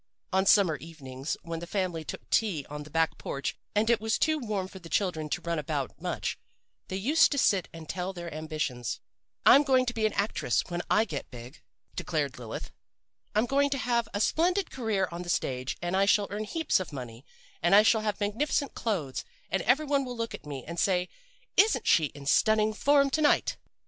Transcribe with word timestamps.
On 0.33 0.47
summer 0.47 0.77
evenings, 0.77 1.37
when 1.43 1.59
the 1.59 1.67
family 1.67 2.03
took 2.03 2.27
tea 2.31 2.65
on 2.71 2.81
the 2.81 2.89
back 2.89 3.19
porch 3.19 3.55
and 3.75 3.87
it 3.87 4.01
was 4.01 4.17
too 4.17 4.39
warm 4.39 4.67
for 4.67 4.79
the 4.79 4.89
children 4.89 5.29
to 5.29 5.41
run 5.43 5.59
about 5.59 6.01
much, 6.01 6.39
they 6.87 6.95
used 6.95 7.31
to 7.33 7.37
sit 7.37 7.67
and 7.71 7.87
tell 7.87 8.11
their 8.11 8.33
ambitions. 8.33 8.99
"'I'm 9.45 9.61
going 9.61 9.85
to 9.85 9.93
be 9.93 10.07
an 10.07 10.13
actress 10.13 10.63
when 10.69 10.81
I 10.89 11.05
get 11.05 11.29
big,' 11.29 11.61
declared 11.95 12.39
Lilith. 12.39 12.71
'I'm 13.35 13.45
going 13.45 13.69
to 13.69 13.77
have 13.77 14.09
a 14.11 14.19
splendid 14.19 14.71
career 14.71 15.07
on 15.11 15.21
the 15.21 15.29
stage, 15.29 15.77
and 15.83 15.95
I 15.95 16.05
shall 16.05 16.25
earn 16.31 16.45
heaps 16.45 16.79
of 16.79 16.91
money. 16.91 17.23
And 17.61 17.75
I 17.75 17.83
shall 17.83 18.01
have 18.01 18.19
magnificent 18.19 18.73
clothes, 18.73 19.23
and 19.51 19.61
every 19.61 19.85
one 19.85 20.03
will 20.03 20.17
look 20.17 20.33
at 20.33 20.47
me 20.47 20.63
and 20.65 20.79
say, 20.79 21.09
"Isn't 21.57 21.85
she 21.85 22.05
in 22.05 22.25
stunning 22.25 22.73
form 22.73 23.11
to 23.11 23.21
night!" 23.21 23.57